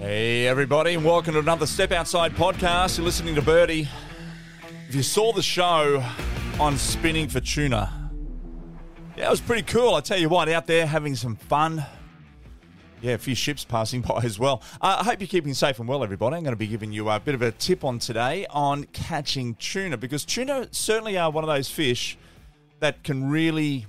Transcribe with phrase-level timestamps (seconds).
[0.00, 2.96] Hey, everybody, and welcome to another Step Outside podcast.
[2.96, 3.86] You're listening to Birdie.
[4.88, 6.02] If you saw the show
[6.58, 8.10] on Spinning for Tuna,
[9.14, 9.94] yeah, it was pretty cool.
[9.94, 11.84] I tell you what, out there having some fun.
[13.02, 14.62] Yeah, a few ships passing by as well.
[14.80, 16.36] Uh, I hope you're keeping safe and well, everybody.
[16.36, 19.54] I'm going to be giving you a bit of a tip on today on catching
[19.56, 22.16] tuna because tuna certainly are one of those fish
[22.78, 23.84] that can really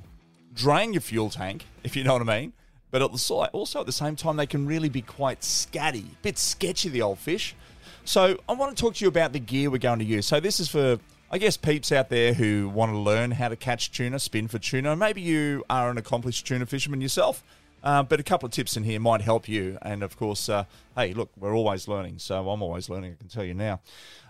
[0.54, 2.54] drain your fuel tank, if you know what I mean.
[2.91, 6.38] But also, also at the same time, they can really be quite scatty, a bit
[6.38, 7.55] sketchy, the old fish.
[8.04, 10.26] So I want to talk to you about the gear we're going to use.
[10.26, 10.99] So this is for,
[11.32, 14.59] I guess, peeps out there who want to learn how to catch tuna, spin for
[14.59, 14.96] tuna.
[14.96, 17.44] Maybe you are an accomplished tuna fisherman yourself.
[17.84, 19.77] Uh, but a couple of tips in here might help you.
[19.82, 20.66] And of course, uh,
[20.96, 22.20] hey, look, we're always learning.
[22.20, 23.82] So I'm always learning, I can tell you now.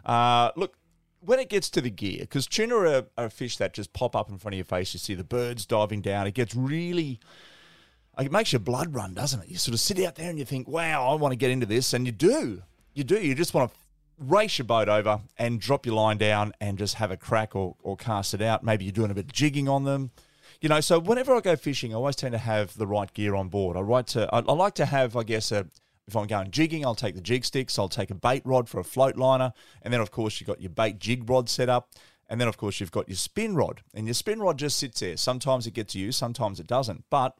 [0.06, 0.78] Uh, look,
[1.20, 4.30] when it gets to the gear, because tuna are, are fish that just pop up
[4.30, 7.20] in front of your face, you see the birds diving down, it gets really
[8.26, 9.50] it makes your blood run, doesn't it?
[9.50, 11.66] You sort of sit out there and you think, wow, I want to get into
[11.66, 11.94] this.
[11.94, 12.64] And you do.
[12.94, 13.20] You do.
[13.20, 13.78] You just want to
[14.20, 17.76] race your boat over and drop your line down and just have a crack or,
[17.82, 18.64] or cast it out.
[18.64, 20.12] Maybe you're doing a bit of jigging on them.
[20.60, 23.34] You know, so whenever I go fishing, I always tend to have the right gear
[23.36, 23.78] on board.
[23.78, 25.66] I, like to, I, I like to have, I guess, a,
[26.08, 28.80] if I'm going jigging, I'll take the jig sticks, I'll take a bait rod for
[28.80, 31.90] a float liner, and then, of course, you've got your bait jig rod set up.
[32.30, 35.02] And then, of course, you've got your spin rod, and your spin rod just sits
[35.02, 35.18] there.
[35.18, 37.04] Sometimes it gets used, sometimes it doesn't.
[37.10, 37.36] But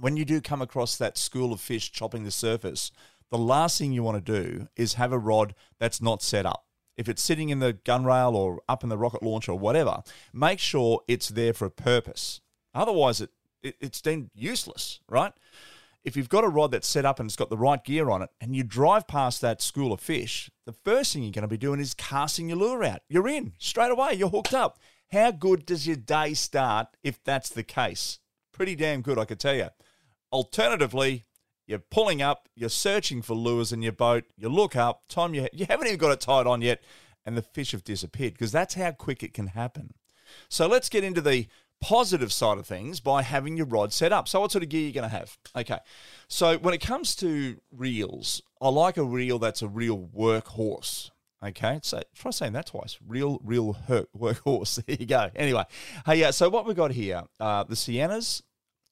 [0.00, 2.90] when you do come across that school of fish chopping the surface,
[3.30, 6.64] the last thing you want to do is have a rod that's not set up.
[6.96, 10.02] If it's sitting in the gun rail or up in the rocket launcher or whatever,
[10.32, 12.40] make sure it's there for a purpose.
[12.74, 13.30] Otherwise, it,
[13.62, 15.32] it it's deemed useless, right?
[16.02, 18.22] If you've got a rod that's set up and it's got the right gear on
[18.22, 21.48] it, and you drive past that school of fish, the first thing you're going to
[21.48, 23.00] be doing is casting your lure out.
[23.08, 24.14] You're in straight away.
[24.14, 24.78] You're hooked up.
[25.12, 28.18] How good does your day start if that's the case?
[28.52, 29.68] Pretty damn good, I could tell you.
[30.32, 31.26] Alternatively,
[31.66, 35.48] you're pulling up, you're searching for lures in your boat, you look up, time you,
[35.52, 36.82] you haven't even got it tied on yet,
[37.24, 39.94] and the fish have disappeared because that's how quick it can happen.
[40.48, 41.46] So let's get into the
[41.80, 44.28] positive side of things by having your rod set up.
[44.28, 45.38] So what sort of gear are you going to have?
[45.56, 45.78] Okay.
[46.28, 51.10] So when it comes to reels, I like a reel that's a real workhorse.
[51.42, 52.98] Okay, so try saying that twice.
[53.06, 53.74] Real, real
[54.16, 54.84] workhorse.
[54.86, 55.30] There you go.
[55.34, 55.64] Anyway,
[56.04, 56.32] hey, yeah.
[56.32, 57.22] So what we got here?
[57.38, 58.42] Uh, the Siennas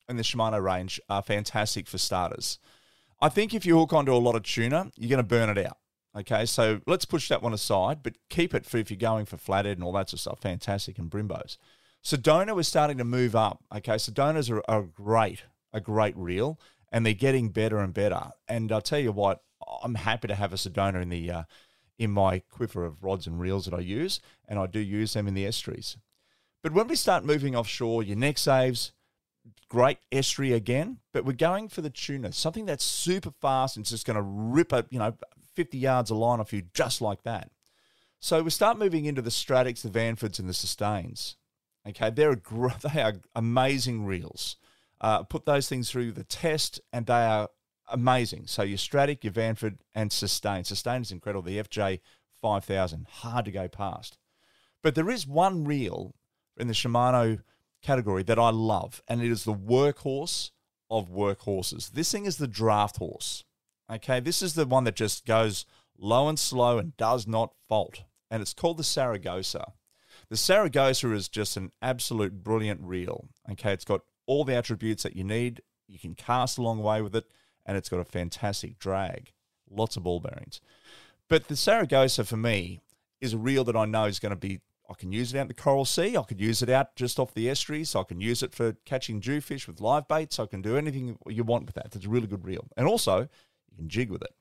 [0.09, 2.59] and the Shimano range are fantastic for starters.
[3.21, 5.67] I think if you hook onto a lot of tuna, you're going to burn it
[5.67, 5.79] out.
[6.17, 9.37] Okay, so let's push that one aside, but keep it for if you're going for
[9.37, 10.41] flathead and all that sort of stuff.
[10.41, 11.59] Fantastic and brimbos.
[12.03, 13.63] Sedona is starting to move up.
[13.75, 15.43] Okay, Sedonas are, are great,
[15.73, 16.59] a great reel,
[16.91, 18.31] and they're getting better and better.
[18.49, 19.43] And I'll tell you what,
[19.83, 21.43] I'm happy to have a Sedona in the uh,
[21.99, 25.27] in my quiver of rods and reels that I use, and I do use them
[25.27, 25.97] in the estuaries.
[26.63, 28.93] But when we start moving offshore, your Nexaves,
[29.69, 33.91] great estuary again, but we're going for the tuna, something that's super fast and it's
[33.91, 35.15] just going to rip a you know
[35.55, 37.51] 50 yards of line off you just like that.
[38.21, 41.37] So we start moving into the Stradics, the Vanfords, and the Sustains.
[41.89, 42.39] Okay, they're a,
[42.93, 44.57] they are amazing reels.
[45.01, 47.49] Uh, put those things through the test, and they are
[47.89, 48.47] amazing.
[48.47, 50.65] So your Stradic, your Vanford, and Sustain.
[50.65, 51.43] Sustain is incredible.
[51.43, 52.01] The FJ
[52.43, 54.19] 5000, hard to go past.
[54.83, 56.15] But there is one reel
[56.57, 57.41] in the Shimano
[57.83, 60.51] category that I love, and it is the workhorse
[60.91, 61.93] of workhorses.
[61.93, 63.45] This thing is the draft horse.
[63.91, 65.65] Okay, this is the one that just goes
[65.99, 69.73] low and slow and does not fault, and it's called the Saragosa.
[70.29, 73.29] The Saragosa is just an absolute brilliant reel.
[73.51, 75.63] Okay, it's got all the attributes that you need.
[75.87, 77.25] You can cast a long way with it,
[77.65, 79.33] and it's got a fantastic drag.
[79.71, 80.61] Lots of ball bearings.
[81.29, 82.81] But the Saragosa for me
[83.21, 85.43] is a reel that I know is going to be I can use it out
[85.43, 86.17] in the Coral Sea.
[86.17, 87.95] I could use it out just off the estuaries.
[87.95, 90.39] I can use it for catching jewfish with live baits.
[90.39, 91.95] I can do anything you want with that.
[91.95, 92.69] It's a really good reel.
[92.77, 93.21] And also,
[93.71, 94.35] you can jig with it.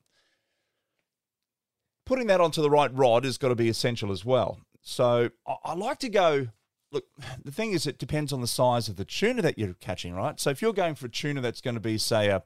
[2.05, 4.59] Putting that onto the right rod has got to be essential as well.
[4.81, 6.47] So I, like to go.
[6.93, 7.03] Look,
[7.43, 10.39] the thing is, it depends on the size of the tuna that you're catching, right?
[10.39, 12.41] So if you're going for a tuna that's going to be, say, a,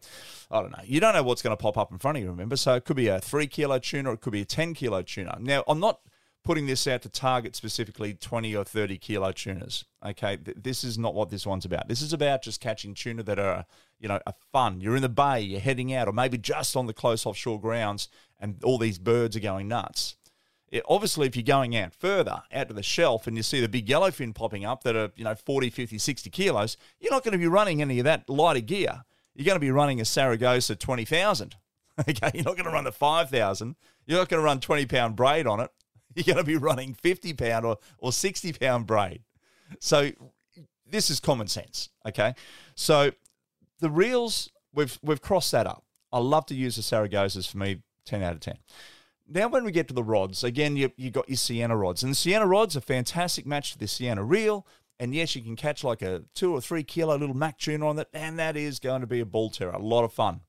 [0.49, 2.31] I don't know, you don't know what's going to pop up in front of you,
[2.31, 2.55] remember?
[2.55, 5.03] So it could be a three kilo tuna, or it could be a 10 kilo
[5.03, 5.37] tuna.
[5.39, 5.99] Now, I'm not
[6.43, 9.85] putting this out to target specifically 20 or 30 kilo tunas.
[10.03, 11.87] Okay, this is not what this one's about.
[11.87, 13.65] This is about just catching tuna that are,
[13.99, 14.81] you know, are fun.
[14.81, 18.07] You're in the bay, you're heading out, or maybe just on the close offshore grounds,
[18.39, 20.15] and all these birds are going nuts.
[20.69, 23.69] It, obviously, if you're going out further, out to the shelf, and you see the
[23.69, 27.33] big yellowfin popping up that are, you know, 40, 50, 60 kilos, you're not going
[27.33, 29.03] to be running any of that lighter gear.
[29.35, 31.55] You're going to be running a Saragosa 20,000.
[31.99, 33.75] Okay, you're not going to run the 5,000.
[34.07, 35.69] You're not going to run 20 pound braid on it
[36.15, 39.21] you're going to be running 50 pound or, or 60 pound braid.
[39.79, 40.11] So
[40.89, 41.89] this is common sense.
[42.05, 42.33] Okay.
[42.75, 43.11] So
[43.79, 45.83] the reels, we've, we've crossed that up.
[46.11, 48.57] I love to use the Saragosas for me, 10 out of 10.
[49.33, 52.03] Now, when we get to the rods, again, you, you got your Sienna rods.
[52.03, 54.67] And the Sienna rods are fantastic match to the Sienna reel.
[54.99, 57.95] And yes, you can catch like a two or three kilo little Mac tuna on
[57.95, 59.71] that, and that is going to be a ball terror.
[59.71, 60.41] A lot of fun.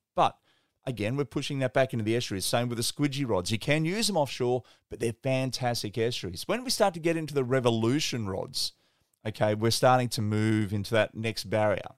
[0.85, 2.45] Again, we're pushing that back into the estuaries.
[2.45, 3.53] Same with the squidgy rods.
[3.53, 6.49] You can use them offshore, but they're fantastic estuaries.
[6.49, 8.73] When we start to get into the revolution rods,
[9.27, 11.95] okay, we're starting to move into that next barrier.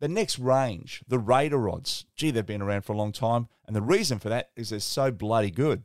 [0.00, 3.48] The next range, the Raider rods, gee, they've been around for a long time.
[3.66, 5.84] And the reason for that is they're so bloody good.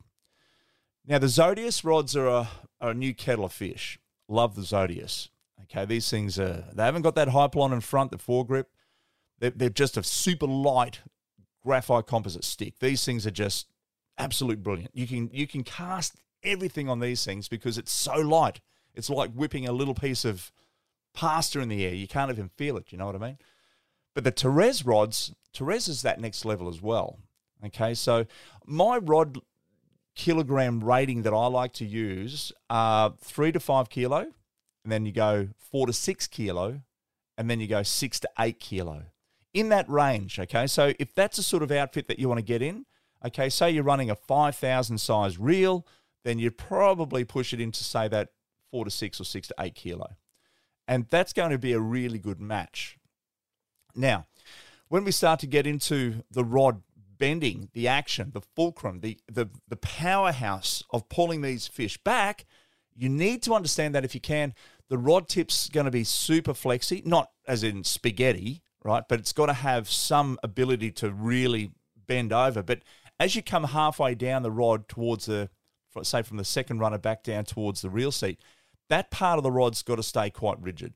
[1.06, 2.50] Now, the Zodias rods are a,
[2.80, 4.00] are a new kettle of fish.
[4.27, 5.30] Love the Zodias.
[5.63, 8.65] Okay, these things are, they haven't got that hypalon in front, the foregrip.
[9.39, 11.01] They're, they're just a super light
[11.65, 12.80] graphite composite stick.
[12.80, 13.68] These things are just
[14.18, 14.92] absolute brilliant.
[14.94, 18.62] You can you can cast everything on these things because it's so light.
[18.94, 20.51] It's like whipping a little piece of
[21.13, 21.94] pasta in the air.
[21.94, 22.92] You can't even feel it.
[22.92, 23.38] You know what I mean?
[24.13, 27.19] But the Terez rods, Terez is that next level as well.
[27.66, 28.25] Okay, so
[28.66, 29.39] my rod
[30.16, 34.19] kilogram rating that I like to use are three to five kilo,
[34.83, 36.81] and then you go four to six kilo,
[37.38, 39.04] and then you go six to eight kilo.
[39.53, 40.67] In that range, okay?
[40.67, 42.85] So if that's a sort of outfit that you want to get in,
[43.25, 45.85] okay, say you're running a 5,000 size reel,
[46.23, 48.29] then you'd probably push it into, say, that
[48.71, 50.15] four to six or six to eight kilo.
[50.88, 52.97] And that's going to be a really good match.
[53.95, 54.25] Now,
[54.88, 56.81] when we start to get into the rod
[57.17, 62.45] bending, the action, the fulcrum, the, the, the powerhouse of pulling these fish back,
[62.95, 64.53] you need to understand that if you can,
[64.89, 69.03] the rod tip's going to be super flexy, not as in spaghetti, right?
[69.07, 71.71] But it's got to have some ability to really
[72.07, 72.62] bend over.
[72.62, 72.81] But
[73.19, 75.50] as you come halfway down the rod towards the,
[76.01, 78.39] say from the second runner back down towards the reel seat,
[78.89, 80.94] that part of the rod's got to stay quite rigid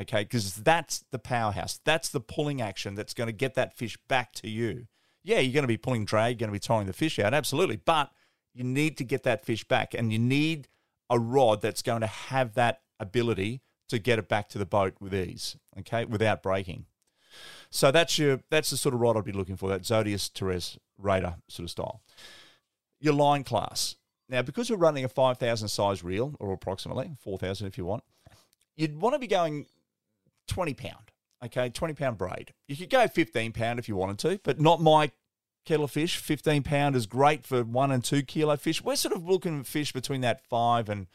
[0.00, 0.22] okay?
[0.22, 1.80] Because that's the powerhouse.
[1.84, 4.86] That's the pulling action that's going to get that fish back to you.
[5.22, 7.34] Yeah, you're going to be pulling drag, you're going to be tying the fish out,
[7.34, 7.76] absolutely.
[7.76, 8.10] But
[8.54, 10.68] you need to get that fish back, and you need
[11.10, 14.94] a rod that's going to have that ability to get it back to the boat
[15.00, 16.86] with ease, okay, without breaking.
[17.70, 20.78] So that's your that's the sort of rod I'd be looking for, that Zodias Terez
[20.98, 22.02] Raider sort of style.
[23.00, 23.96] Your line class.
[24.28, 28.02] Now, because we're running a 5,000 size reel, or approximately 4,000 if you want,
[28.74, 29.66] you'd want to be going
[30.48, 31.12] 20 pound.
[31.44, 32.52] Okay, 20 pound braid.
[32.66, 35.12] You could go 15 pound if you wanted to, but not my
[35.64, 36.16] kettle fish.
[36.16, 38.82] 15 pound is great for one and two kilo fish.
[38.82, 41.06] We're sort of looking at fish between that five and,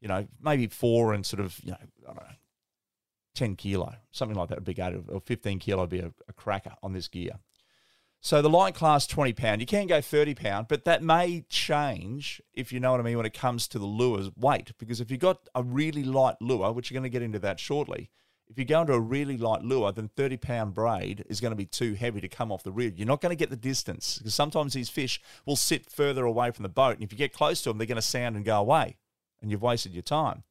[0.00, 1.78] you know, maybe four and sort of, you know,
[3.34, 5.04] 10 kilo, something like that would be good.
[5.08, 7.38] Or 15 kilo would be a, a cracker on this gear.
[8.24, 12.40] So the light class 20 pound, you can go 30 pound, but that may change
[12.54, 14.70] if you know what I mean when it comes to the lure's weight.
[14.78, 17.58] Because if you've got a really light lure, which you're going to get into that
[17.58, 18.10] shortly,
[18.48, 21.56] if you go into a really light lure, then 30 pound braid is going to
[21.56, 22.92] be too heavy to come off the reel.
[22.92, 26.52] You're not going to get the distance because sometimes these fish will sit further away
[26.52, 26.94] from the boat.
[26.94, 28.98] And if you get close to them, they're going to sound and go away
[29.40, 30.44] and you've wasted your time.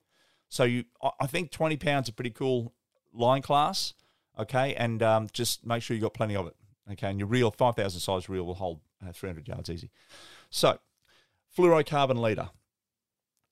[0.52, 0.84] So you,
[1.20, 2.74] I think 20 pounds a pretty cool
[3.14, 3.94] line class.
[4.38, 4.76] Okay.
[4.76, 6.56] And um, just make sure you got plenty of it.
[6.92, 7.10] Okay.
[7.10, 9.90] And your reel, 5,000 size reel will hold uh, 300 yards easy.
[10.50, 10.78] So
[11.58, 12.50] fluorocarbon leader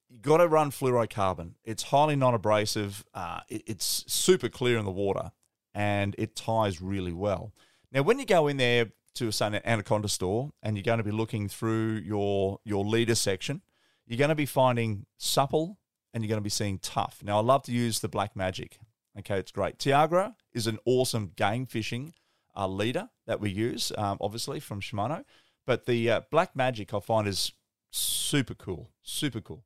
[0.09, 1.53] you got to run fluorocarbon.
[1.63, 3.05] It's highly non-abrasive.
[3.13, 5.31] Uh, it, it's super clear in the water,
[5.73, 7.53] and it ties really well.
[7.91, 11.03] Now, when you go in there to say an anaconda store, and you're going to
[11.03, 13.61] be looking through your your leader section,
[14.07, 15.77] you're going to be finding supple,
[16.13, 17.21] and you're going to be seeing tough.
[17.23, 18.79] Now, I love to use the Black Magic.
[19.17, 19.77] Okay, it's great.
[19.77, 22.13] Tiagra is an awesome game fishing
[22.55, 25.23] uh, leader that we use, um, obviously from Shimano.
[25.65, 27.53] But the uh, Black Magic I find is
[27.91, 29.63] super cool, super cool.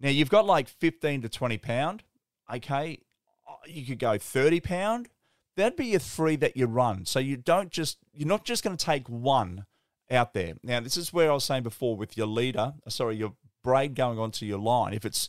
[0.00, 2.04] Now you've got like 15 to 20 pound.
[2.52, 3.00] Okay.
[3.66, 5.08] You could go 30 pound.
[5.56, 7.04] That'd be your three that you run.
[7.04, 9.66] So you don't just, you're not just going to take one
[10.10, 10.54] out there.
[10.62, 13.94] Now, this is where I was saying before with your leader, uh, sorry, your braid
[13.94, 14.94] going onto your line.
[14.94, 15.28] If it's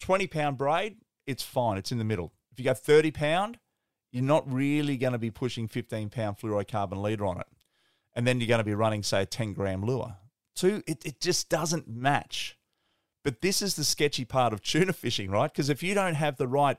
[0.00, 1.78] 20 pound braid, it's fine.
[1.78, 2.32] It's in the middle.
[2.52, 3.58] If you go 30 pound,
[4.12, 7.46] you're not really going to be pushing 15 pound fluorocarbon leader on it.
[8.14, 10.16] And then you're going to be running, say, a 10 gram lure.
[10.54, 12.58] Two, it, it just doesn't match.
[13.24, 15.52] But this is the sketchy part of tuna fishing, right?
[15.52, 16.78] Because if you don't have the right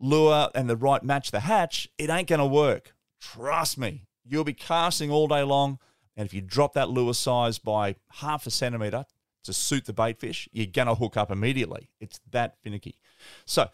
[0.00, 2.94] lure and the right match the hatch, it ain't going to work.
[3.20, 4.06] Trust me.
[4.24, 5.78] You'll be casting all day long.
[6.16, 9.04] And if you drop that lure size by half a centimeter
[9.46, 11.90] to suit the bait fish, you're going to hook up immediately.
[12.00, 12.98] It's that finicky.
[13.44, 13.68] So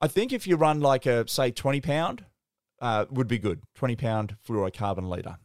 [0.00, 2.24] I think if you run like a, say, 20 pound,
[2.80, 3.62] uh, would be good.
[3.74, 5.38] 20 pound fluorocarbon leader.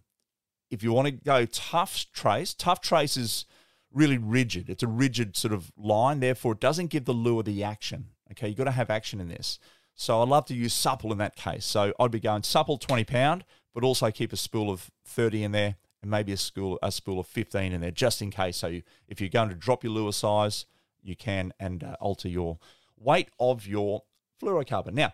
[0.70, 3.46] If you want to go tough trace, tough trace is
[3.94, 4.70] really rigid.
[4.70, 8.08] It's a rigid sort of line, therefore it doesn't give the lure the action.
[8.32, 9.60] Okay, you've got to have action in this.
[9.96, 11.66] So I love to use supple in that case.
[11.66, 15.52] So I'd be going supple 20 pound, but also keep a spool of 30 in
[15.52, 18.58] there and maybe a school a spool of 15 in there just in case.
[18.58, 20.66] So you, if you're going to drop your lure size,
[21.02, 22.60] you can and uh, alter your
[22.98, 24.04] weight of your
[24.42, 24.94] fluorocarbon.
[24.94, 25.14] Now,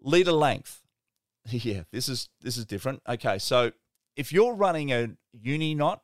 [0.00, 0.82] leader length.
[1.48, 3.02] Yeah, this is this is different.
[3.08, 3.70] Okay, so
[4.16, 6.02] if you're running a uni knot,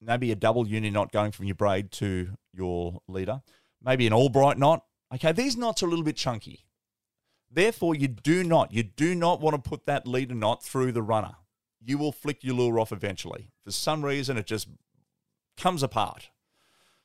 [0.00, 3.42] maybe a double uni knot going from your braid to your leader,
[3.82, 4.84] maybe an Albright knot.
[5.14, 6.64] Okay, these knots are a little bit chunky.
[7.50, 11.02] Therefore, you do not, you do not want to put that leader knot through the
[11.02, 11.36] runner.
[11.84, 13.50] You will flick your lure off eventually.
[13.64, 14.68] For some reason, it just
[15.56, 16.30] comes apart.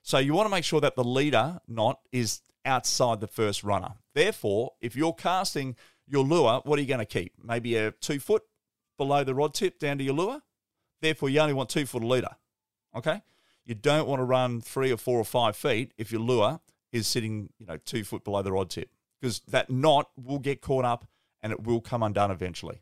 [0.01, 3.93] So you want to make sure that the leader knot is outside the first runner.
[4.13, 5.75] Therefore, if you're casting
[6.07, 7.33] your lure, what are you going to keep?
[7.43, 8.43] Maybe a two foot
[8.97, 10.41] below the rod tip down to your lure.
[11.01, 12.35] Therefore, you only want two foot leader.
[12.95, 13.21] Okay?
[13.65, 16.59] You don't want to run three or four or five feet if your lure
[16.91, 20.61] is sitting, you know, two foot below the rod tip because that knot will get
[20.61, 21.07] caught up
[21.41, 22.81] and it will come undone eventually.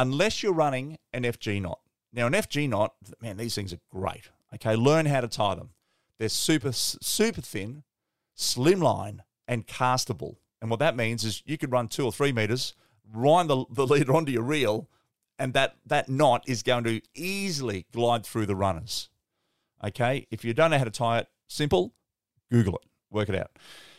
[0.00, 1.78] Unless you're running an FG knot.
[2.10, 4.30] Now, an FG knot, man, these things are great.
[4.54, 5.70] Okay, learn how to tie them.
[6.18, 7.82] They're super, super thin,
[8.34, 10.36] slimline, and castable.
[10.62, 12.74] And what that means is you could run two or three meters,
[13.12, 14.88] wind the, the leader onto your reel,
[15.38, 19.10] and that, that knot is going to easily glide through the runners.
[19.84, 21.92] Okay, if you don't know how to tie it, simple,
[22.50, 23.50] Google it, work it out.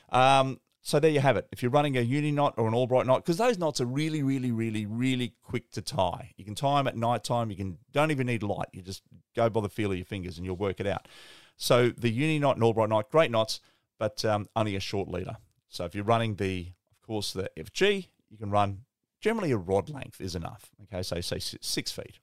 [0.09, 1.47] Um, so there you have it.
[1.51, 4.23] If you're running a uni knot or an Albright knot, because those knots are really,
[4.23, 6.33] really, really, really quick to tie.
[6.37, 7.51] You can tie them at night time.
[7.51, 8.67] You can don't even need light.
[8.73, 9.03] You just
[9.35, 11.07] go by the feel of your fingers and you'll work it out.
[11.55, 13.59] So the uni knot and Albright knot, great knots,
[13.99, 15.37] but um, only a short leader.
[15.69, 18.81] So if you're running the, of course, the FG, you can run
[19.19, 20.71] generally a rod length is enough.
[20.83, 22.19] Okay, so say six feet.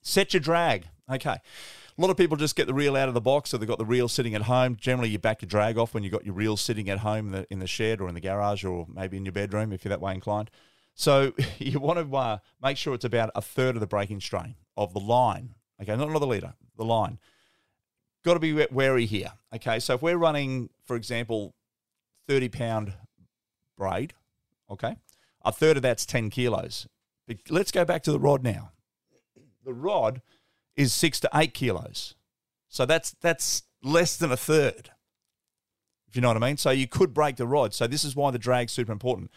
[0.00, 0.86] Set your drag.
[1.10, 1.36] Okay.
[1.98, 3.78] A lot of people just get the reel out of the box, so they've got
[3.78, 4.76] the reel sitting at home.
[4.76, 7.32] Generally, you back your drag off when you've got your reel sitting at home in
[7.32, 9.90] the, in the shed or in the garage or maybe in your bedroom if you're
[9.90, 10.48] that way inclined.
[10.94, 14.54] So you want to uh, make sure it's about a third of the breaking strain
[14.76, 15.56] of the line.
[15.82, 17.18] Okay, not another leader, the line.
[18.24, 19.32] Got to be wary here.
[19.54, 21.54] Okay, so if we're running, for example,
[22.28, 22.92] 30 pound
[23.76, 24.14] braid,
[24.70, 24.96] okay,
[25.44, 26.86] a third of that's 10 kilos.
[27.48, 28.70] Let's go back to the rod now.
[29.64, 30.22] The rod
[30.78, 32.14] is six to eight kilos.
[32.68, 34.90] So that's that's less than a third.
[36.08, 36.56] If you know what I mean.
[36.56, 37.74] So you could break the rod.
[37.74, 39.30] So this is why the drag's super important.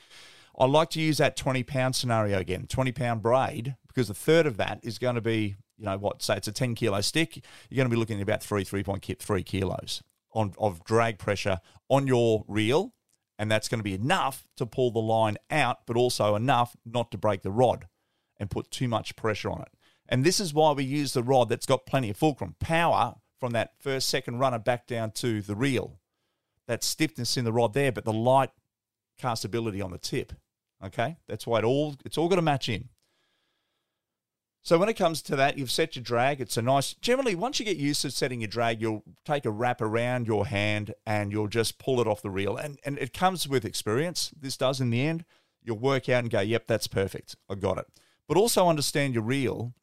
[0.58, 4.46] I like to use that 20 pound scenario again, 20 pound braid, because a third
[4.46, 7.44] of that is going to be, you know, what, say it's a 10 kilo stick,
[7.70, 12.08] you're going to be looking at about three, 3.3 kilos on, of drag pressure on
[12.08, 12.94] your reel.
[13.40, 17.10] And that's going to be enough to pull the line out, but also enough not
[17.12, 17.88] to break the rod
[18.38, 19.70] and put too much pressure on it.
[20.12, 23.54] And this is why we use the rod that's got plenty of fulcrum power from
[23.54, 26.00] that first, second runner back down to the reel.
[26.68, 28.52] That stiffness in the rod there, but the light
[29.20, 30.34] castability on the tip.
[30.84, 32.90] Okay, that's why it all it's all got to match in.
[34.64, 36.40] So when it comes to that, you've set your drag.
[36.40, 36.94] It's a nice.
[36.94, 40.46] Generally, once you get used to setting your drag, you'll take a wrap around your
[40.46, 42.58] hand and you'll just pull it off the reel.
[42.58, 44.32] And and it comes with experience.
[44.40, 45.26] This does in the end.
[45.64, 47.36] You'll work out and go, "Yep, that's perfect.
[47.50, 47.86] I got it."
[48.28, 49.74] But also understand your reel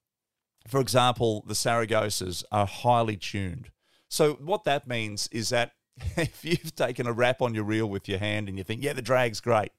[0.67, 3.71] for example, the Saragosas are highly tuned.
[4.09, 5.73] So what that means is that
[6.17, 8.93] if you've taken a wrap on your reel with your hand and you think, yeah,
[8.93, 9.73] the drag's great,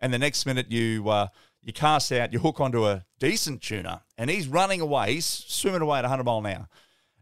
[0.00, 1.28] and the next minute you uh,
[1.62, 5.80] you cast out, you hook onto a decent tuner, and he's running away, he's swimming
[5.80, 6.68] away at 100 mile an hour,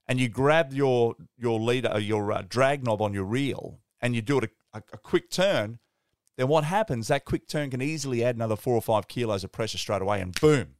[0.08, 4.22] and you grab your your leader, your uh, drag knob on your reel, and you
[4.22, 5.78] do it a, a, a quick turn,
[6.36, 7.08] then what happens?
[7.08, 10.20] That quick turn can easily add another four or five kilos of pressure straight away,
[10.20, 10.74] and boom,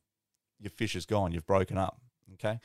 [0.59, 1.33] your fish is gone.
[1.33, 2.02] You've broken up.
[2.43, 2.61] Okay.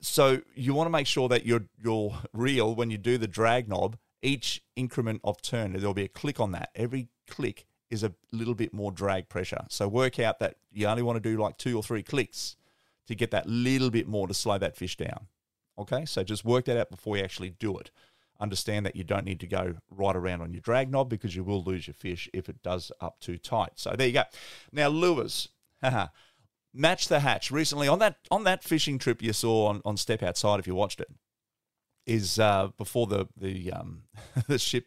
[0.00, 3.68] So you want to make sure that your your reel, when you do the drag
[3.68, 6.70] knob, each increment of turn, there'll be a click on that.
[6.74, 9.64] Every click is a little bit more drag pressure.
[9.68, 12.56] So work out that you only want to do like two or three clicks
[13.06, 15.26] to get that little bit more to slow that fish down.
[15.78, 17.90] Okay, so just work that out before you actually do it.
[18.40, 21.44] Understand that you don't need to go right around on your drag knob because you
[21.44, 23.72] will lose your fish if it does up too tight.
[23.76, 24.24] So there you go.
[24.72, 25.48] Now lures.
[26.74, 30.22] Match the Hatch recently on that on that fishing trip you saw on, on Step
[30.22, 31.08] Outside if you watched it
[32.06, 34.02] is uh, before the the um,
[34.48, 34.86] the ship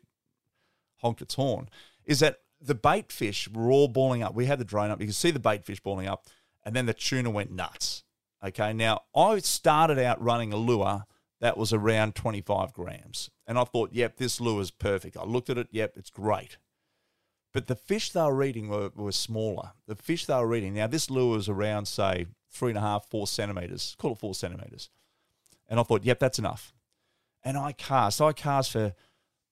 [1.02, 1.70] honked its horn
[2.06, 4.34] is that the bait fish were all balling up.
[4.34, 5.00] We had the drone up.
[5.00, 6.26] You can see the bait fish balling up,
[6.64, 8.04] and then the tuna went nuts.
[8.44, 11.06] Okay, now I started out running a lure
[11.42, 15.18] that was around 25 grams, and I thought, yep, this lure is perfect.
[15.18, 16.58] I looked at it, yep, it's great.
[17.56, 19.72] But the fish they were eating were, were smaller.
[19.88, 23.06] The fish they were eating, now this lure is around, say, three and a half,
[23.06, 24.90] four centimeters, call it four centimeters.
[25.70, 26.74] And I thought, yep, that's enough.
[27.46, 28.94] And I cast, I cast for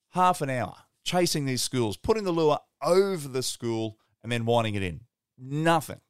[0.10, 4.76] half an hour, chasing these schools, putting the lure over the school and then winding
[4.76, 5.00] it in.
[5.38, 6.02] Nothing.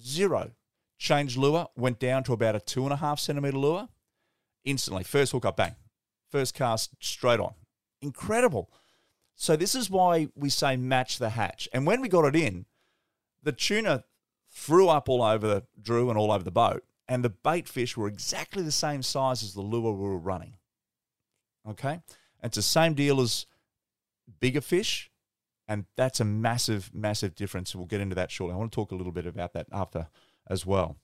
[0.00, 0.52] Zero.
[0.96, 3.90] changed lure, went down to about a two and a half centimeter lure.
[4.64, 5.74] Instantly, first hook up, bang.
[6.30, 7.52] First cast straight on.
[8.00, 8.70] Incredible.
[9.36, 11.68] So this is why we say match the hatch.
[11.72, 12.64] And when we got it in,
[13.42, 14.04] the tuna
[14.50, 18.08] threw up all over Drew and all over the boat, and the bait fish were
[18.08, 20.54] exactly the same size as the lure we were running.
[21.68, 22.00] Okay?
[22.42, 23.46] It's the same deal as
[24.40, 25.10] bigger fish,
[25.68, 27.74] and that's a massive, massive difference.
[27.74, 28.54] We'll get into that shortly.
[28.54, 30.08] I want to talk a little bit about that after
[30.48, 30.96] as well.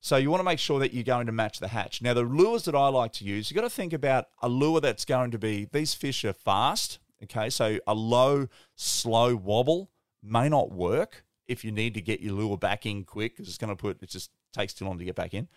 [0.00, 2.00] So you want to make sure that you're going to match the hatch.
[2.02, 4.80] Now, the lures that I like to use, you've got to think about a lure
[4.80, 7.50] that's going to be, these fish are fast, okay?
[7.50, 9.90] So a low, slow wobble
[10.22, 13.58] may not work if you need to get your lure back in quick because it's
[13.58, 15.48] going to put, it just takes too long to get back in.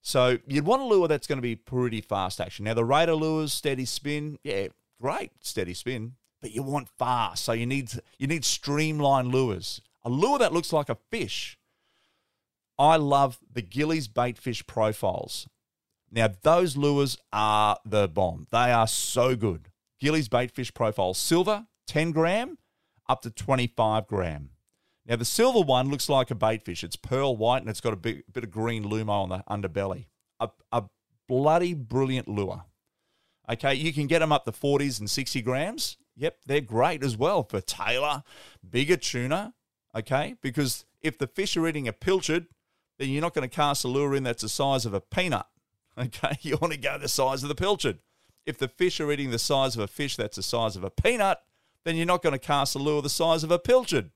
[0.00, 2.64] So you'd want a lure that's going to be pretty fast action.
[2.64, 4.68] Now, the Raider lures, steady spin, yeah,
[5.00, 7.44] great steady spin, but you want fast.
[7.44, 9.80] So you need you need streamlined lures.
[10.04, 11.58] A lure that looks like a fish.
[12.78, 15.48] I love the Gillies bait fish profiles.
[16.10, 18.46] Now those lures are the bomb.
[18.50, 19.67] They are so good.
[20.00, 22.58] Gillies bait fish profile silver, 10 gram,
[23.08, 24.50] up to 25 gram.
[25.06, 26.84] Now the silver one looks like a bait fish.
[26.84, 30.06] It's pearl white and it's got a bit, bit of green lumo on the underbelly.
[30.38, 30.84] A, a
[31.26, 32.64] bloody brilliant lure.
[33.50, 35.96] Okay, you can get them up to 40s and 60 grams.
[36.16, 38.22] Yep, they're great as well for tailor,
[38.68, 39.54] bigger tuna.
[39.96, 42.46] Okay, because if the fish are eating a pilchard,
[42.98, 45.46] then you're not going to cast a lure in that's the size of a peanut.
[45.98, 47.98] Okay, you want to go the size of the pilchard.
[48.48, 50.88] If the fish are eating the size of a fish that's the size of a
[50.88, 51.42] peanut,
[51.84, 54.08] then you're not going to cast a lure the size of a pilchard.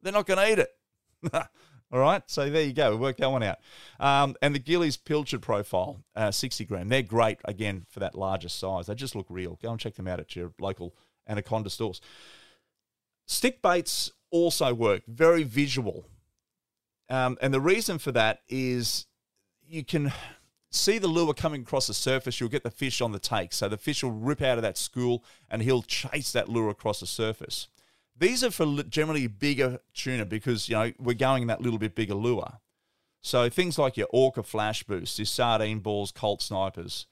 [0.00, 0.70] They're not going to eat it.
[1.92, 2.92] All right, so there you go.
[2.92, 3.58] We worked that one out.
[4.00, 6.88] Um, and the Gillies Pilchard profile, uh, 60 gram.
[6.88, 8.86] They're great, again, for that larger size.
[8.86, 9.58] They just look real.
[9.62, 10.94] Go and check them out at your local
[11.28, 12.00] Anaconda stores.
[13.26, 16.06] Stick baits also work, very visual.
[17.10, 19.06] Um, and the reason for that is
[19.68, 20.12] you can
[20.76, 23.52] see the lure coming across the surface, you'll get the fish on the take.
[23.52, 27.00] So the fish will rip out of that school and he'll chase that lure across
[27.00, 27.68] the surface.
[28.18, 31.94] These are for generally bigger tuna because, you know, we're going in that little bit
[31.94, 32.58] bigger lure.
[33.20, 37.06] So things like your Ocea Flash Boost, your sardine balls, Coltsnipers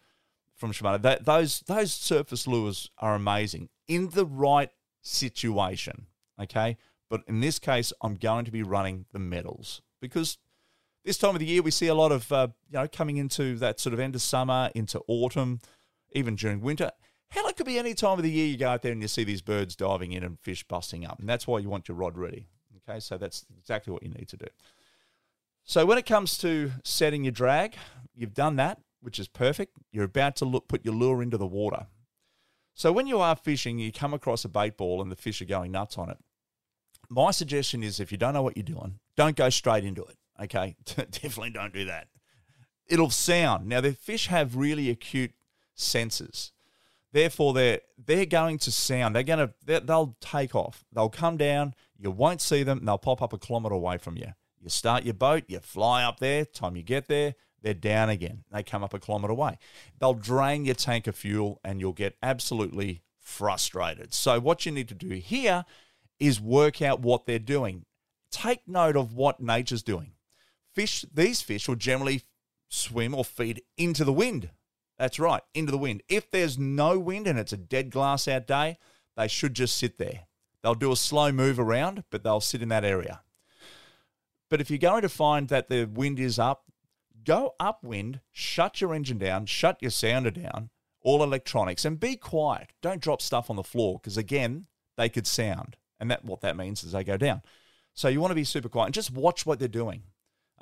[0.54, 4.70] from Shimano, that, those, those surface lures are amazing in the right
[5.02, 6.06] situation.
[6.40, 6.76] Okay.
[7.10, 10.38] But in this case, I'm going to be running the metals because
[11.04, 13.56] this time of the year we see a lot of uh, you know coming into
[13.58, 15.60] that sort of end of summer into autumn,
[16.12, 16.90] even during winter.
[17.28, 19.08] Hell, it could be any time of the year you go out there and you
[19.08, 21.96] see these birds diving in and fish busting up, and that's why you want your
[21.96, 22.46] rod ready.
[22.88, 24.46] Okay, so that's exactly what you need to do.
[25.64, 27.74] So when it comes to setting your drag,
[28.14, 29.76] you've done that, which is perfect.
[29.90, 31.86] You're about to look, put your lure into the water.
[32.74, 35.46] So when you are fishing, you come across a bait ball and the fish are
[35.46, 36.18] going nuts on it.
[37.08, 40.16] My suggestion is if you don't know what you're doing, don't go straight into it.
[40.42, 42.08] Okay, definitely don't do that.
[42.86, 43.66] It'll sound.
[43.66, 45.32] Now the fish have really acute
[45.74, 46.52] senses.
[47.12, 49.14] Therefore, they're they're going to sound.
[49.14, 50.84] They're going to they'll take off.
[50.92, 51.74] They'll come down.
[51.96, 52.84] You won't see them.
[52.84, 54.32] They'll pop up a kilometre away from you.
[54.60, 55.44] You start your boat.
[55.46, 56.44] You fly up there.
[56.44, 58.44] Time you get there, they're down again.
[58.50, 59.58] They come up a kilometre away.
[60.00, 64.12] They'll drain your tank of fuel, and you'll get absolutely frustrated.
[64.12, 65.64] So what you need to do here
[66.18, 67.84] is work out what they're doing.
[68.30, 70.12] Take note of what nature's doing.
[70.74, 72.22] Fish, these fish will generally
[72.68, 74.50] swim or feed into the wind.
[74.98, 76.02] That's right, into the wind.
[76.08, 78.78] If there's no wind and it's a dead glass out day,
[79.16, 80.26] they should just sit there.
[80.62, 83.22] They'll do a slow move around, but they'll sit in that area.
[84.48, 86.64] But if you're going to find that the wind is up,
[87.24, 92.72] go upwind, shut your engine down, shut your sounder down, all electronics, and be quiet.
[92.82, 95.76] Don't drop stuff on the floor because, again, they could sound.
[96.00, 97.42] And that what that means is they go down.
[97.94, 100.02] So you want to be super quiet and just watch what they're doing.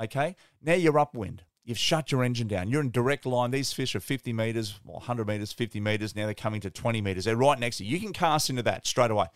[0.03, 0.37] Okay.
[0.61, 1.45] Now you're upwind.
[1.65, 2.69] You've shut your engine down.
[2.69, 3.53] You're in direct line.
[3.53, 6.17] These fish are 50 meters, well, 100 meters, 50 meters.
[6.17, 7.25] Now they're coming to 20 meters.
[7.25, 7.93] They're right next to you.
[7.93, 9.27] You can cast into that straight away.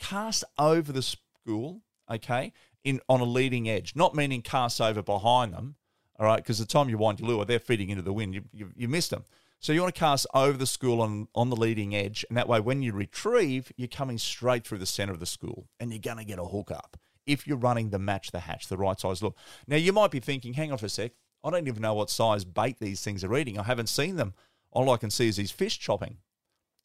[0.00, 3.94] Cast over the school, okay, in on a leading edge.
[3.94, 5.76] Not meaning cast over behind them,
[6.18, 8.34] all right, because the time you wind your lure, they're feeding into the wind.
[8.34, 9.24] You, you, you missed them.
[9.60, 12.48] So you want to cast over the school on, on the leading edge, and that
[12.48, 16.00] way when you retrieve, you're coming straight through the center of the school, and you're
[16.00, 18.98] going to get a hook up if you're running the match the hatch, the right
[18.98, 19.36] size look.
[19.66, 21.12] Now you might be thinking, hang on for a sec,
[21.44, 23.58] I don't even know what size bait these things are eating.
[23.58, 24.34] I haven't seen them.
[24.70, 26.18] All I can see is these fish chopping.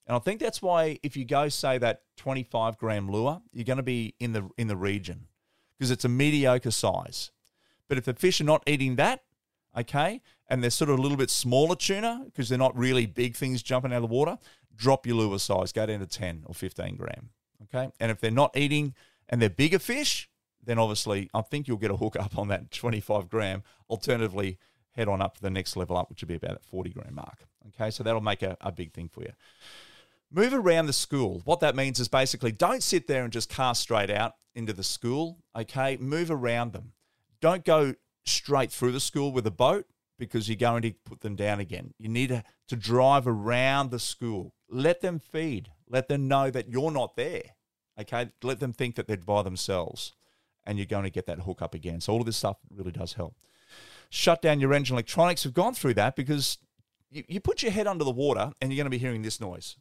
[0.08, 3.78] And I think that's why if you go say that 25 gram lure, you're going
[3.78, 5.28] to be in the in the region
[5.78, 7.32] because it's a mediocre size.
[7.88, 9.24] But if the fish are not eating that,
[9.78, 13.36] okay, and they're sort of a little bit smaller tuna because they're not really big
[13.36, 14.38] things jumping out of the water,
[14.76, 17.30] drop your lure size, go down to 10 or 15 gram.
[17.64, 17.92] Okay.
[18.00, 18.94] And if they're not eating
[19.30, 20.30] and they're bigger fish,
[20.63, 23.63] then obviously I think you'll get a hook up on that 25 gram.
[23.89, 24.58] Alternatively,
[24.91, 27.15] head on up to the next level up, which would be about that 40 gram
[27.15, 27.45] mark.
[27.67, 29.32] Okay, so that'll make a, a big thing for you.
[30.32, 31.41] Move around the school.
[31.45, 34.84] What that means is basically don't sit there and just cast straight out into the
[34.84, 35.39] school.
[35.56, 36.93] Okay, move around them.
[37.41, 37.95] Don't go
[38.26, 39.86] straight through the school with a boat
[40.17, 41.93] because you're going to put them down again.
[41.97, 44.54] You need to, to drive around the school.
[44.69, 45.71] Let them feed.
[45.89, 47.41] Let them know that you're not there.
[48.00, 50.13] Okay, let them think that they're by themselves
[50.72, 52.02] and you're going to get that hook up again.
[52.02, 53.36] So all of this stuff really does help.
[54.10, 55.46] Shut down your engine electronics.
[55.46, 56.58] We've gone through that because
[57.12, 59.40] you, you put your head under the water and you're going to be hearing this
[59.40, 59.76] noise.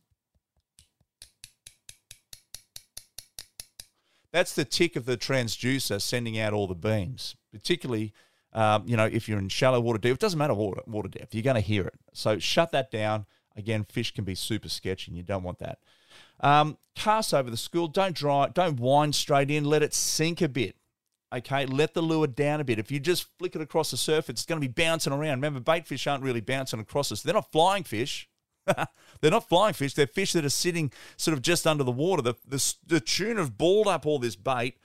[4.32, 8.12] That's the tick of the transducer sending out all the beams, particularly,
[8.52, 10.14] um, you know, if you're in shallow water depth.
[10.14, 11.34] It doesn't matter water, water depth.
[11.34, 11.98] You're going to hear it.
[12.12, 13.26] So shut that down.
[13.56, 15.78] Again, fish can be super sketchy and you don't want that.
[16.40, 17.88] Um, cast over the school.
[17.88, 18.48] Don't dry.
[18.52, 19.64] Don't wind straight in.
[19.64, 20.76] Let it sink a bit.
[21.32, 22.78] Okay, let the lure down a bit.
[22.78, 25.38] If you just flick it across the surface, it's going to be bouncing around.
[25.38, 27.22] Remember, bait fish aren't really bouncing across us.
[27.22, 28.28] They're not flying fish.
[28.66, 29.94] they're not flying fish.
[29.94, 32.22] They're fish that are sitting sort of just under the water.
[32.22, 34.78] The, the, the tune have balled up all this bait.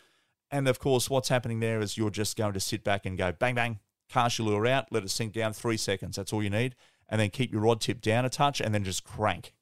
[0.51, 3.31] And of course, what's happening there is you're just going to sit back and go
[3.31, 3.79] bang, bang,
[4.09, 6.15] cast your lure out, let it sink down three seconds.
[6.15, 6.75] That's all you need.
[7.09, 9.53] And then keep your rod tip down a touch and then just crank.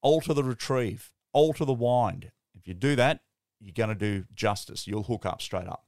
[0.00, 2.30] Alter the retrieve alter the wind.
[2.54, 3.20] If you do that,
[3.60, 4.86] you're going to do justice.
[4.86, 5.84] You'll hook up straight up.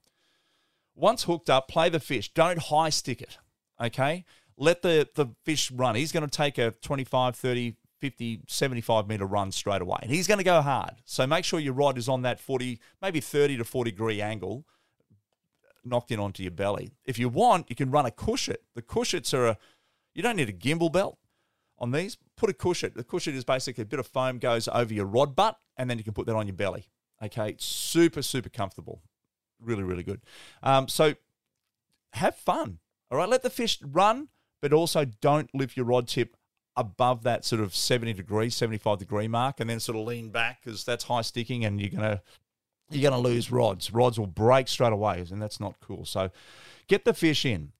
[0.95, 2.33] Once hooked up, play the fish.
[2.33, 3.37] Don't high stick it.
[3.81, 4.25] Okay?
[4.57, 5.95] Let the, the fish run.
[5.95, 9.99] He's going to take a 25, 30, 50, 75 meter run straight away.
[10.01, 10.95] And he's going to go hard.
[11.05, 14.65] So make sure your rod is on that 40, maybe 30 to 40 degree angle,
[15.83, 16.91] knocked in onto your belly.
[17.05, 18.57] If you want, you can run a cushion.
[18.75, 19.57] The cushets are a,
[20.13, 21.17] you don't need a gimbal belt
[21.79, 22.91] on these, put a cushion.
[22.95, 25.97] The cushion is basically a bit of foam goes over your rod butt, and then
[25.97, 26.87] you can put that on your belly.
[27.21, 29.01] Okay, super, super comfortable.
[29.61, 30.21] Really, really good.
[30.61, 31.15] Um, so
[32.13, 32.79] have fun.
[33.11, 34.29] All right, let the fish run,
[34.61, 36.35] but also don't lift your rod tip
[36.75, 40.61] above that sort of 70 degree, 75 degree mark, and then sort of lean back
[40.63, 42.21] because that's high sticking and you're going to
[42.89, 43.91] you're going to lose rods.
[43.91, 46.05] Rods will break straight away, and that's not cool.
[46.05, 46.29] So,
[46.87, 47.71] get the fish in.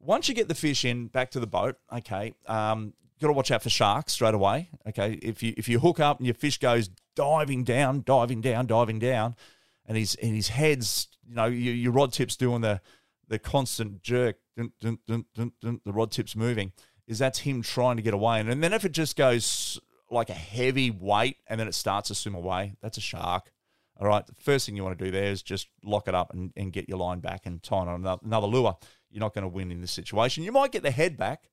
[0.00, 3.50] Once you get the fish in back to the boat, okay, um, got to watch
[3.50, 4.68] out for sharks straight away.
[4.88, 8.66] Okay, if you if you hook up and your fish goes diving down, diving down,
[8.66, 9.36] diving down,
[9.86, 12.80] and his and his head's you know your, your rod tip's doing the
[13.28, 16.72] the constant jerk, dun, dun, dun, the rod tip's moving.
[17.06, 20.30] Is that's him trying to get away, and, and then if it just goes like
[20.30, 23.50] a heavy weight and then it starts to swim away, that's a shark.
[23.98, 26.32] All right, the first thing you want to do there is just lock it up
[26.32, 28.76] and, and get your line back and tie on another lure.
[29.10, 30.44] You're not going to win in this situation.
[30.44, 31.50] You might get the head back,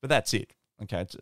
[0.00, 0.52] but that's it.
[0.82, 1.16] Okay, it's,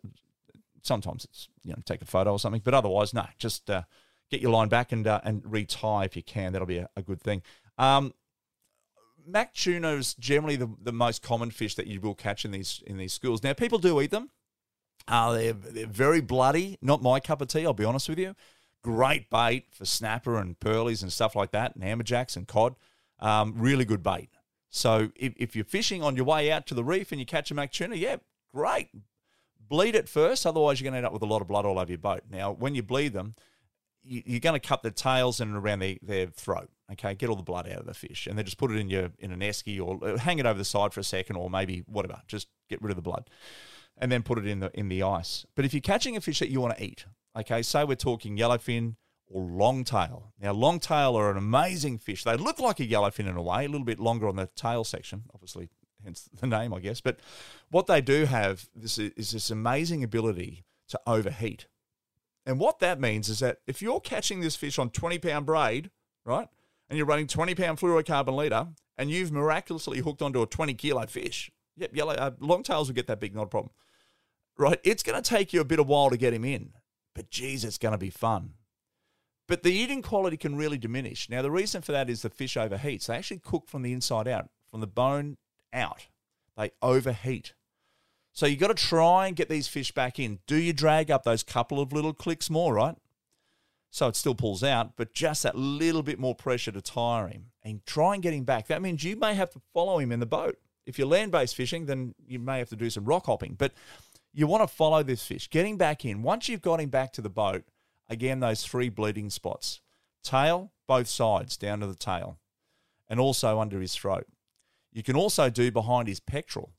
[0.81, 3.83] sometimes it's you know take a photo or something, but otherwise, no, just uh,
[4.29, 6.53] get your line back and uh, and retie if you can.
[6.53, 7.41] That'll be a, a good thing.
[7.77, 8.13] Um,
[9.25, 12.83] Mac tuna is generally the, the most common fish that you will catch in these
[12.85, 13.43] in these schools.
[13.43, 14.29] Now, people do eat them.
[15.07, 16.77] Uh, they're, they're very bloody.
[16.81, 18.35] Not my cup of tea, I'll be honest with you.
[18.83, 22.75] Great bait for snapper and pearlies and stuff like that, and amberjacks and cod.
[23.19, 24.29] Um, really good bait.
[24.69, 27.49] So if, if you're fishing on your way out to the reef and you catch
[27.51, 28.17] a Mac tuna, yeah,
[28.53, 28.89] great
[29.69, 31.79] bleed it first, otherwise you're going to end up with a lot of blood all
[31.79, 32.23] over your boat.
[32.29, 33.35] Now, when you bleed them,
[34.09, 36.69] you're going to cut the tails and around the, their throat.
[36.91, 38.89] Okay, get all the blood out of the fish, and then just put it in
[38.89, 41.49] your in an esky or uh, hang it over the side for a second, or
[41.49, 42.21] maybe whatever.
[42.27, 43.29] Just get rid of the blood,
[43.97, 45.45] and then put it in the in the ice.
[45.55, 47.05] But if you're catching a fish that you want to eat,
[47.37, 48.95] okay, say we're talking yellowfin
[49.27, 50.33] or longtail.
[50.41, 52.23] Now, longtail are an amazing fish.
[52.23, 54.83] They look like a yellowfin in a way, a little bit longer on the tail
[54.83, 55.69] section, obviously
[56.03, 57.01] hence the name, I guess.
[57.01, 57.19] But
[57.69, 61.67] what they do have this is this amazing ability to overheat.
[62.49, 65.91] And what that means is that if you're catching this fish on 20 pound braid,
[66.25, 66.47] right,
[66.89, 71.05] and you're running 20 pound fluorocarbon leader, and you've miraculously hooked onto a 20 kilo
[71.05, 73.71] fish, yep, yellow uh, longtails will get that big, not a problem,
[74.57, 74.79] right?
[74.83, 76.71] It's going to take you a bit of while to get him in,
[77.13, 78.55] but geez, it's going to be fun.
[79.47, 81.29] But the eating quality can really diminish.
[81.29, 83.05] Now, the reason for that is the fish overheats.
[83.05, 85.37] They actually cook from the inside out, from the bone
[85.71, 86.07] out.
[86.57, 87.53] They overheat.
[88.39, 90.39] So you've got to try and get these fish back in.
[90.47, 92.95] Do you drag up those couple of little clicks more, right?
[93.91, 97.47] So it still pulls out, but just that little bit more pressure to tire him
[97.63, 98.67] and try and get him back.
[98.67, 100.57] That means you may have to follow him in the boat.
[100.85, 103.73] If you're land based fishing, then you may have to do some rock hopping, but
[104.31, 106.23] you want to follow this fish, getting back in.
[106.23, 107.65] Once you've got him back to the boat,
[108.07, 109.81] again, those three bleeding spots
[110.23, 112.39] tail, both sides, down to the tail,
[113.09, 114.27] and also under his throat.
[114.93, 116.71] You can also do behind his pectoral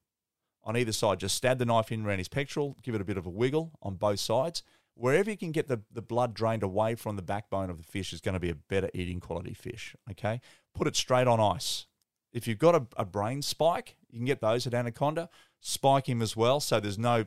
[0.63, 1.21] on either side.
[1.21, 3.73] Just stab the knife in around his pectoral, give it a bit of a wiggle
[3.83, 4.63] on both sides.
[5.01, 8.13] wherever you can get the, the blood drained away from the backbone of the fish
[8.13, 9.97] is going to be a better eating quality fish.
[10.11, 10.41] Okay,
[10.75, 11.87] put it straight on ice.
[12.33, 15.29] If you've got a, a brain spike, you can get those at Anaconda.
[15.61, 17.25] Spike him as well, so there's no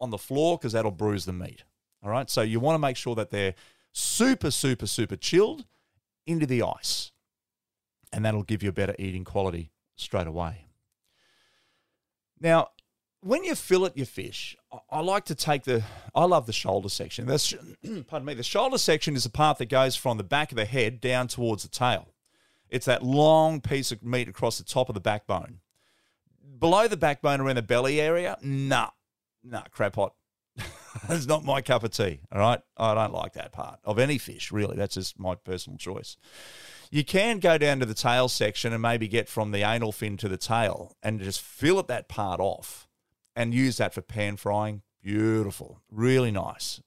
[0.00, 1.64] on the floor because that'll bruise the meat.
[2.04, 3.54] All right, so you want to make sure that they're
[3.92, 5.64] super, super, super chilled
[6.26, 7.12] into the ice,
[8.12, 10.65] and that'll give you a better eating quality straight away.
[12.40, 12.68] Now,
[13.20, 14.56] when you fillet your fish,
[14.90, 15.82] I like to take the.
[16.14, 17.26] I love the shoulder section.
[17.26, 17.52] That's
[18.06, 18.34] pardon me.
[18.34, 21.28] The shoulder section is the part that goes from the back of the head down
[21.28, 22.08] towards the tail.
[22.68, 25.60] It's that long piece of meat across the top of the backbone.
[26.58, 28.90] Below the backbone, around the belly area, nah,
[29.44, 30.14] nah, crap hot.
[31.08, 32.20] That's not my cup of tea.
[32.32, 34.50] All right, I don't like that part of any fish.
[34.50, 36.16] Really, that's just my personal choice.
[36.90, 40.16] You can go down to the tail section and maybe get from the anal fin
[40.18, 42.88] to the tail and just fillet that part off
[43.34, 44.82] and use that for pan frying.
[45.02, 46.80] Beautiful, really nice.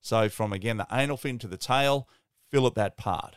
[0.00, 2.08] So from again the anal fin to the tail,
[2.50, 3.36] fillet that part.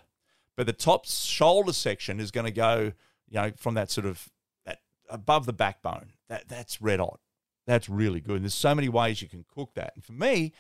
[0.56, 2.92] But the top shoulder section is going to go,
[3.30, 4.28] you know, from that sort of
[4.66, 6.14] that above the backbone.
[6.30, 7.20] That that's red hot.
[7.66, 8.38] That's really good.
[8.38, 9.94] And there's so many ways you can cook that.
[9.96, 10.54] And for me,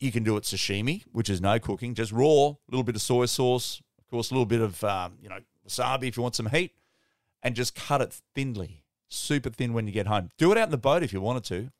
[0.00, 3.02] you can do it sashimi, which is no cooking, just raw, a little bit of
[3.02, 6.34] soy sauce, of course, a little bit of um, you know wasabi if you want
[6.34, 6.72] some heat,
[7.42, 10.30] and just cut it thinly super thin when you get home.
[10.38, 11.70] Do it out in the boat if you wanted to,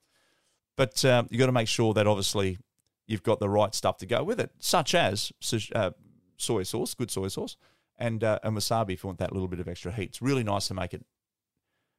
[0.76, 2.58] but um, you got to make sure that obviously
[3.06, 5.32] you've got the right stuff to go with it, such as
[5.74, 5.90] uh,
[6.36, 7.56] soy sauce, good soy sauce,
[7.96, 10.10] and uh, and wasabi if you want that little bit of extra heat.
[10.10, 11.06] It's really nice to make it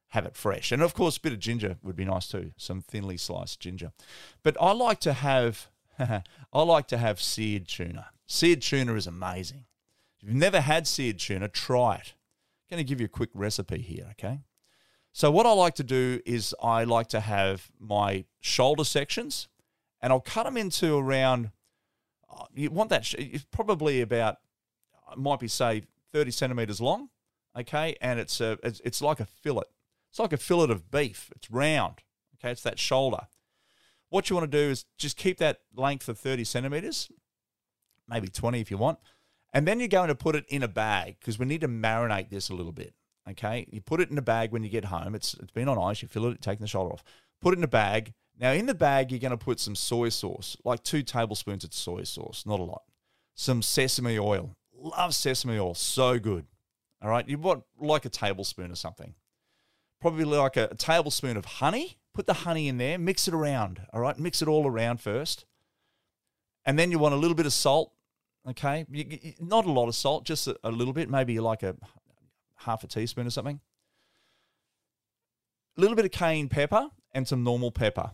[0.09, 2.81] have it fresh, and of course, a bit of ginger would be nice too, some
[2.81, 3.93] thinly sliced ginger.
[4.43, 8.09] But I like to have I like to have seared tuna.
[8.27, 9.65] Seared tuna is amazing.
[10.21, 12.13] If you've never had seared tuna, try it.
[12.71, 14.41] I'm going to give you a quick recipe here, okay?
[15.11, 19.47] So what I like to do is I like to have my shoulder sections,
[20.01, 21.51] and I'll cut them into around.
[22.31, 24.37] Uh, you want that it's probably about
[25.17, 27.09] might be say thirty centimeters long,
[27.57, 29.63] okay, and it's a it's, it's like a fillet.
[30.11, 31.31] It's like a fillet of beef.
[31.35, 32.03] It's round,
[32.35, 32.51] okay.
[32.51, 33.27] It's that shoulder.
[34.09, 37.11] What you want to do is just keep that length of thirty centimeters,
[38.07, 38.99] maybe twenty if you want,
[39.53, 42.29] and then you're going to put it in a bag because we need to marinate
[42.29, 42.93] this a little bit.
[43.29, 45.13] Okay, you put it in a bag when you get home.
[45.13, 46.01] It's it's been on ice.
[46.01, 47.03] You fill it, taking the shoulder off.
[47.41, 48.13] Put it in a bag.
[48.39, 51.73] Now in the bag, you're going to put some soy sauce, like two tablespoons of
[51.73, 52.83] soy sauce, not a lot.
[53.35, 54.55] Some sesame oil.
[54.73, 56.45] Love sesame oil, so good.
[57.01, 59.13] All right, you want like a tablespoon or something.
[60.01, 61.97] Probably like a, a tablespoon of honey.
[62.13, 62.97] Put the honey in there.
[62.97, 63.81] Mix it around.
[63.93, 65.45] All right, mix it all around first,
[66.65, 67.93] and then you want a little bit of salt.
[68.47, 68.85] Okay,
[69.39, 71.09] not a lot of salt, just a, little bit.
[71.09, 71.75] Maybe like a
[72.55, 73.59] half a teaspoon or something.
[75.77, 78.11] A little bit of cayenne pepper and some normal pepper,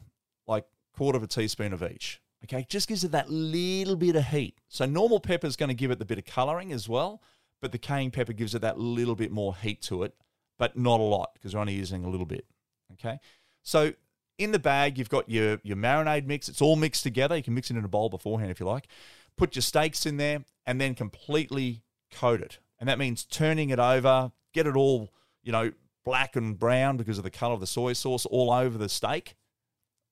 [0.47, 2.21] like a quarter of a teaspoon of each.
[2.43, 4.59] Okay, just gives it that little bit of heat.
[4.67, 7.21] So normal pepper is going to give it the bit of colouring as well,
[7.61, 10.13] but the cayenne pepper gives it that little bit more heat to it,
[10.57, 12.45] but not a lot because we're only using a little bit.
[12.93, 13.19] Okay,
[13.63, 13.93] so
[14.37, 16.49] in the bag you've got your your marinade mix.
[16.49, 17.35] It's all mixed together.
[17.35, 18.87] You can mix it in a bowl beforehand if you like.
[19.37, 23.79] Put your steaks in there and then completely coat it and that means turning it
[23.79, 25.11] over, get it all,
[25.43, 25.71] you know,
[26.03, 29.35] black and brown because of the color of the soy sauce all over the steak.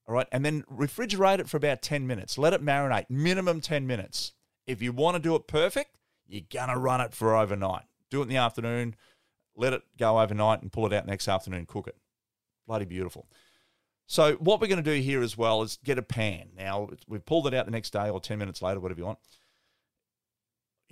[0.07, 2.37] All right, and then refrigerate it for about 10 minutes.
[2.37, 4.33] Let it marinate, minimum 10 minutes.
[4.67, 7.83] If you want to do it perfect, you're going to run it for overnight.
[8.09, 8.95] Do it in the afternoon,
[9.55, 11.97] let it go overnight, and pull it out next afternoon, cook it.
[12.67, 13.27] Bloody beautiful.
[14.05, 16.49] So, what we're going to do here as well is get a pan.
[16.57, 19.19] Now, we've pulled it out the next day or 10 minutes later, whatever you want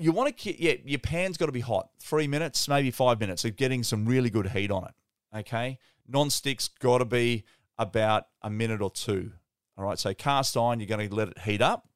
[0.02, 1.90] you want to yeah, your pan's got to be hot.
[2.00, 5.38] Three minutes, maybe five minutes of getting some really good heat on it.
[5.38, 5.78] Okay.
[6.08, 7.44] Non-stick's got to be
[7.78, 9.32] about a minute or two.
[9.78, 10.00] All right.
[10.00, 11.88] So cast iron, you're going to let it heat up.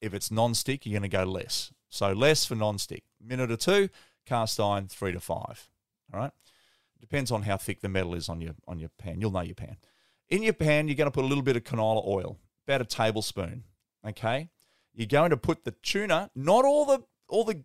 [0.00, 1.72] If it's non-stick, you're going to go less.
[1.90, 3.02] So less for non-stick.
[3.20, 3.88] Minute or two,
[4.24, 5.68] cast iron, three to five.
[6.12, 6.32] All right.
[7.00, 9.20] Depends on how thick the metal is on your on your pan.
[9.20, 9.76] You'll know your pan.
[10.30, 12.84] In your pan, you're going to put a little bit of canola oil, about a
[12.84, 13.64] tablespoon.
[14.06, 14.50] Okay.
[14.94, 17.62] You're going to put the tuna, not all the all the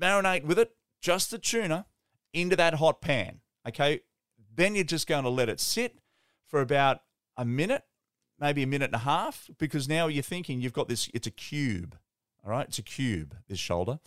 [0.00, 1.86] marinade with it, just the tuna,
[2.32, 3.40] into that hot pan.
[3.68, 4.00] Okay.
[4.54, 5.98] Then you're just going to let it sit
[6.46, 7.02] for about
[7.36, 7.84] a minute,
[8.38, 11.30] maybe a minute and a half, because now you're thinking you've got this, it's a
[11.30, 11.96] cube.
[12.44, 12.66] All right.
[12.66, 14.00] It's a cube, this shoulder.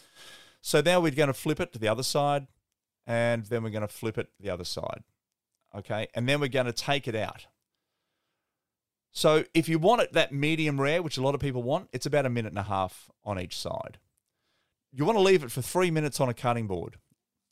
[0.62, 2.48] So now we're going to flip it to the other side,
[3.08, 5.04] and then we're going to flip it the other side.
[5.74, 6.08] Okay.
[6.14, 7.48] And then we're going to take it out.
[9.18, 12.06] So if you want it that medium rare, which a lot of people want, it's
[12.06, 13.98] about a minute and a half on each side.
[14.92, 16.98] You want to leave it for three minutes on a cutting board.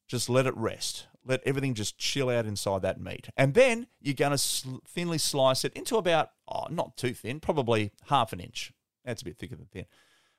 [0.06, 1.08] Just let it rest.
[1.26, 3.30] let everything just chill out inside that meat.
[3.38, 7.40] And then you're going to sl- thinly slice it into about, oh, not too thin,
[7.40, 8.74] probably half an inch.
[9.06, 9.86] That's a bit thicker than thin.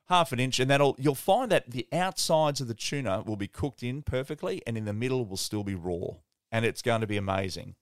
[0.08, 3.48] Half an inch, and that'll you'll find that the outsides of the tuna will be
[3.48, 6.16] cooked in perfectly, and in the middle will still be raw,
[6.52, 7.74] and it's going to be amazing.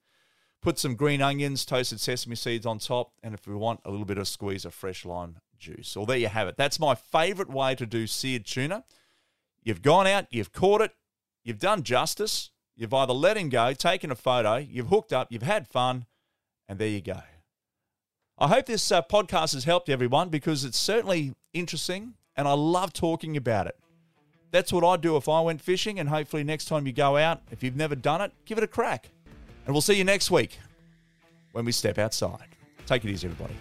[0.62, 4.06] Put some green onions, toasted sesame seeds on top, and if we want a little
[4.06, 5.96] bit of squeeze of fresh lime juice.
[5.96, 6.56] Well, there you have it.
[6.56, 8.84] That's my favorite way to do seared tuna.
[9.62, 10.92] You've gone out, you've caught it,
[11.44, 15.42] you've done justice, you've either let him go, taken a photo, you've hooked up, you've
[15.42, 16.06] had fun,
[16.68, 17.20] and there you go.
[18.38, 22.92] I hope this uh, podcast has helped everyone because it's certainly interesting and I love
[22.92, 23.76] talking about it.
[24.50, 27.40] That's what I'd do if I went fishing, and hopefully, next time you go out,
[27.50, 29.08] if you've never done it, give it a crack.
[29.66, 30.58] And we'll see you next week
[31.52, 32.48] when we step outside.
[32.86, 33.54] Take it easy, everybody.